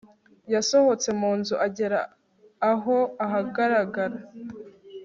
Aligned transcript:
yasohotse 0.53 1.09
mu 1.19 1.31
nzu 1.39 1.55
agera 1.67 1.99
aho 2.71 2.97
ahagarara 3.25 4.17